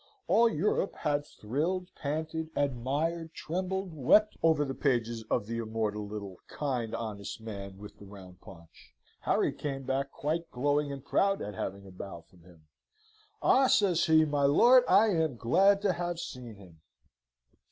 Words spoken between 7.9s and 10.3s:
the round paunch. Harry came back